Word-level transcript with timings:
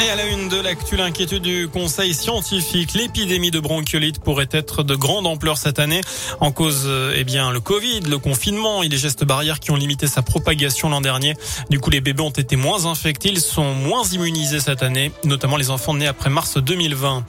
Et 0.00 0.10
à 0.10 0.16
la 0.16 0.26
une 0.26 0.48
de 0.48 0.60
l'actu, 0.60 0.96
l'inquiétude 0.96 1.42
du 1.42 1.68
Conseil 1.68 2.14
scientifique, 2.14 2.94
l'épidémie 2.94 3.52
de 3.52 3.60
bronchiolite 3.60 4.18
pourrait 4.18 4.48
être 4.50 4.82
de 4.82 4.96
grande 4.96 5.24
ampleur 5.24 5.56
cette 5.56 5.78
année. 5.78 6.00
En 6.40 6.50
cause, 6.50 6.82
euh, 6.86 7.14
eh 7.16 7.22
bien, 7.22 7.52
le 7.52 7.60
Covid, 7.60 8.00
le 8.00 8.18
confinement 8.18 8.82
et 8.82 8.88
les 8.88 8.96
gestes 8.96 9.24
barrières 9.24 9.60
qui 9.60 9.70
ont 9.70 9.76
limité 9.76 10.08
sa 10.08 10.22
propagation 10.22 10.88
l'an 10.88 11.00
dernier. 11.00 11.34
Du 11.70 11.78
coup, 11.78 11.90
les 11.90 12.00
bébés 12.00 12.22
ont 12.22 12.30
été 12.30 12.56
moins 12.56 12.86
infectés, 12.86 13.28
ils 13.28 13.40
sont 13.40 13.72
moins 13.72 14.02
immunisés 14.02 14.58
cette 14.58 14.82
année, 14.82 15.12
notamment 15.22 15.56
les 15.56 15.70
enfants 15.70 15.94
nés 15.94 16.08
après 16.08 16.28
mars 16.28 16.58
2020. 16.58 17.24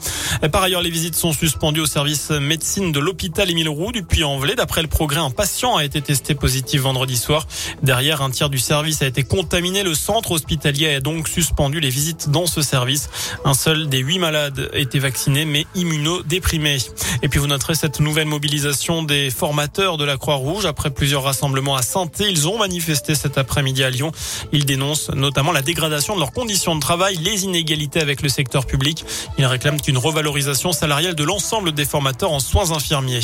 par 0.51 0.63
ailleurs, 0.63 0.81
les 0.81 0.89
visites 0.89 1.15
sont 1.15 1.33
suspendues 1.33 1.81
au 1.81 1.85
service 1.85 2.31
médecine 2.31 2.91
de 2.91 2.99
l'hôpital 2.99 3.49
Émile 3.49 3.69
Roux 3.69 3.91
du 3.91 4.01
Puy-en-Velay. 4.01 4.55
D'après 4.55 4.81
le 4.81 4.87
progrès, 4.87 5.19
un 5.19 5.29
patient 5.29 5.75
a 5.75 5.85
été 5.85 6.01
testé 6.01 6.33
positif 6.33 6.81
vendredi 6.81 7.15
soir. 7.15 7.47
Derrière, 7.83 8.23
un 8.23 8.31
tiers 8.31 8.49
du 8.49 8.59
service 8.59 9.03
a 9.03 9.05
été 9.05 9.23
contaminé. 9.23 9.83
Le 9.83 9.93
centre 9.93 10.31
hospitalier 10.31 10.95
a 10.95 10.99
donc 10.99 11.27
suspendu 11.27 11.79
les 11.79 11.91
visites 11.91 12.29
dans 12.29 12.47
service. 12.61 13.09
Un 13.43 13.53
seul 13.53 13.89
des 13.89 13.99
huit 13.99 14.19
malades 14.19 14.69
était 14.73 14.99
vacciné 14.99 15.45
mais 15.45 15.65
immunodéprimé. 15.75 16.77
Et 17.21 17.29
puis 17.29 17.39
vous 17.39 17.47
noterez 17.47 17.75
cette 17.75 17.99
nouvelle 17.99 18.27
mobilisation 18.27 19.03
des 19.03 19.29
formateurs 19.29 19.97
de 19.97 20.05
la 20.05 20.17
Croix-Rouge. 20.17 20.65
Après 20.65 20.89
plusieurs 20.89 21.23
rassemblements 21.23 21.75
à 21.75 21.81
Santé, 21.81 22.25
ils 22.29 22.47
ont 22.47 22.57
manifesté 22.57 23.15
cet 23.15 23.37
après-midi 23.37 23.83
à 23.83 23.89
Lyon. 23.89 24.11
Ils 24.51 24.65
dénoncent 24.65 25.09
notamment 25.09 25.51
la 25.51 25.61
dégradation 25.61 26.15
de 26.15 26.19
leurs 26.19 26.31
conditions 26.31 26.75
de 26.75 26.79
travail, 26.79 27.17
les 27.17 27.43
inégalités 27.43 27.99
avec 27.99 28.21
le 28.21 28.29
secteur 28.29 28.65
public. 28.65 29.05
Ils 29.37 29.45
réclament 29.45 29.77
une 29.87 29.97
revalorisation 29.97 30.71
salariale 30.71 31.15
de 31.15 31.23
l'ensemble 31.23 31.71
des 31.71 31.85
formateurs 31.85 32.31
en 32.31 32.39
soins 32.39 32.71
infirmiers. 32.71 33.21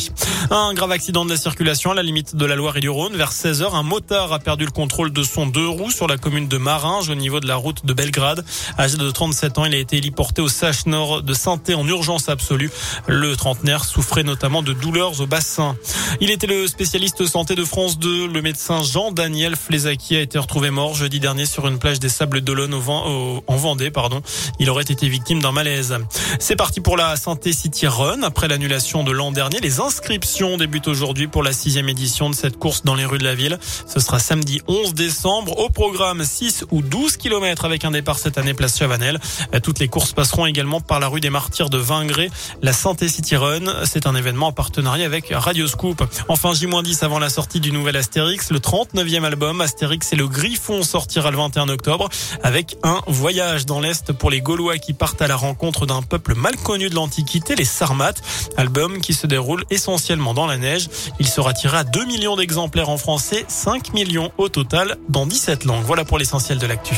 Un 0.49 0.73
grave 0.73 0.91
accident 0.91 1.25
de 1.25 1.29
la 1.29 1.37
circulation 1.37 1.91
à 1.91 1.95
la 1.95 2.03
limite 2.03 2.35
de 2.35 2.45
la 2.45 2.55
Loire 2.55 2.77
et 2.77 2.79
du 2.81 2.89
Rhône. 2.89 3.15
Vers 3.15 3.31
16h, 3.31 3.73
un 3.73 3.83
motard 3.83 4.33
a 4.33 4.39
perdu 4.39 4.65
le 4.65 4.71
contrôle 4.71 5.11
de 5.11 5.23
son 5.23 5.45
deux 5.45 5.67
roues 5.67 5.91
sur 5.91 6.07
la 6.07 6.17
commune 6.17 6.47
de 6.47 6.57
Maringe 6.57 7.09
au 7.09 7.15
niveau 7.15 7.39
de 7.39 7.47
la 7.47 7.55
route 7.55 7.85
de 7.85 7.93
Belgrade. 7.93 8.45
Âgé 8.77 8.97
de 8.97 9.11
37 9.21 9.59
ans, 9.59 9.65
il 9.65 9.75
a 9.75 9.77
été 9.77 9.97
héliporté 9.97 10.41
au 10.41 10.49
Sach 10.49 10.87
Nord 10.87 11.21
de 11.21 11.35
saint 11.35 11.61
en 11.75 11.87
urgence 11.87 12.27
absolue. 12.27 12.71
Le 13.05 13.35
trentenaire 13.35 13.85
souffrait 13.85 14.23
notamment 14.23 14.63
de 14.63 14.73
douleurs 14.73 15.21
au 15.21 15.27
bassin. 15.27 15.75
Il 16.21 16.31
était 16.31 16.47
le 16.47 16.65
spécialiste 16.65 17.27
santé 17.27 17.53
de 17.53 17.63
France 17.63 17.99
2. 17.99 18.27
Le 18.27 18.41
médecin 18.41 18.81
Jean-Daniel 18.81 19.55
Flezaki 19.55 20.15
a 20.15 20.21
été 20.21 20.39
retrouvé 20.39 20.71
mort 20.71 20.95
jeudi 20.95 21.19
dernier 21.19 21.45
sur 21.45 21.67
une 21.67 21.77
plage 21.77 21.99
des 21.99 22.09
Sables 22.09 22.41
d'Olonne 22.41 22.73
en 22.73 23.55
Vendée. 23.57 23.91
Pardon. 23.91 24.23
Il 24.57 24.71
aurait 24.71 24.81
été 24.81 25.07
victime 25.07 25.39
d'un 25.39 25.51
malaise. 25.51 25.95
C'est 26.39 26.55
parti 26.55 26.81
pour 26.81 26.97
la 26.97 27.15
Santé 27.15 27.53
City 27.53 27.85
Run. 27.85 28.23
Après 28.23 28.47
l'annulation 28.47 29.03
de 29.03 29.11
l'an 29.11 29.31
dernier, 29.31 29.59
les 29.59 29.81
inscriptions 29.81 30.57
débutent 30.57 30.87
aujourd'hui 30.87 31.27
pour 31.27 31.43
la 31.43 31.53
sixième 31.53 31.89
édition 31.89 32.31
de 32.31 32.35
cette 32.35 32.57
course 32.57 32.83
dans 32.85 32.95
les 32.95 33.05
rues 33.05 33.19
de 33.19 33.23
la 33.23 33.35
ville. 33.35 33.59
Ce 33.85 33.99
sera 33.99 34.17
samedi 34.17 34.61
11 34.67 34.95
décembre. 34.95 35.59
Au 35.59 35.69
programme 35.69 36.23
6 36.23 36.65
ou 36.71 36.81
12 36.81 37.17
kilomètres 37.17 37.65
avec 37.65 37.85
un 37.85 37.91
départ 37.91 38.17
cette 38.17 38.39
année 38.39 38.55
place 38.55 38.79
Chavanel. 38.79 39.10
Toutes 39.63 39.79
les 39.79 39.87
courses 39.87 40.13
passeront 40.13 40.45
également 40.45 40.81
par 40.81 40.99
la 40.99 41.07
rue 41.07 41.19
des 41.19 41.29
Martyrs 41.29 41.69
de 41.69 41.77
Vingré. 41.77 42.29
La 42.61 42.73
Santé 42.73 43.07
City 43.07 43.35
Run, 43.35 43.85
c'est 43.85 44.07
un 44.07 44.15
événement 44.15 44.47
en 44.47 44.51
partenariat 44.51 45.05
avec 45.05 45.31
Radio 45.31 45.67
Scoop. 45.67 46.03
Enfin, 46.27 46.53
J-10 46.53 47.03
avant 47.03 47.19
la 47.19 47.29
sortie 47.29 47.59
du 47.59 47.71
nouvel 47.71 47.95
Astérix, 47.97 48.51
le 48.51 48.59
39e 48.59 49.23
album 49.23 49.61
Astérix 49.61 50.13
et 50.13 50.15
le 50.15 50.27
Griffon 50.27 50.83
sortira 50.83 51.31
le 51.31 51.37
21 51.37 51.69
octobre 51.69 52.09
avec 52.43 52.77
un 52.83 53.01
voyage 53.07 53.65
dans 53.65 53.79
l'Est 53.79 54.11
pour 54.13 54.29
les 54.29 54.41
Gaulois 54.41 54.77
qui 54.77 54.93
partent 54.93 55.21
à 55.21 55.27
la 55.27 55.35
rencontre 55.35 55.85
d'un 55.85 56.01
peuple 56.01 56.35
mal 56.35 56.55
connu 56.57 56.89
de 56.89 56.95
l'Antiquité, 56.95 57.55
les 57.55 57.65
Sarmates. 57.65 58.21
Album 58.57 59.01
qui 59.01 59.13
se 59.13 59.27
déroule 59.27 59.63
essentiellement 59.69 60.33
dans 60.33 60.45
la 60.45 60.57
neige. 60.57 60.89
Il 61.19 61.27
sera 61.27 61.53
tiré 61.53 61.77
à 61.77 61.83
2 61.83 62.05
millions 62.05 62.35
d'exemplaires 62.35 62.89
en 62.89 62.97
français, 62.97 63.45
5 63.47 63.93
millions 63.93 64.31
au 64.37 64.49
total 64.49 64.97
dans 65.09 65.25
17 65.25 65.65
langues. 65.65 65.83
Voilà 65.85 66.05
pour 66.05 66.17
l'essentiel 66.17 66.57
de 66.57 66.67
l'actu. 66.67 66.95